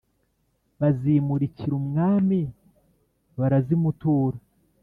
bazimurikira 0.79 1.73
umwami 1.81 2.39
barazimutura. 3.39 4.37